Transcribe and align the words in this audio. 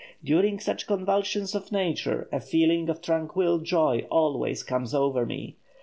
During 0.23 0.59
such 0.59 0.87
convulsions 0.87 1.53
of 1.53 1.71
Nature 1.71 2.27
a 2.31 2.39
feeling 2.39 2.89
of 2.89 3.01
tranquil 3.03 3.59
joy 3.59 4.07
always 4.09 4.63
comes 4.63 4.95
over 4.95 5.27
me. 5.27 5.57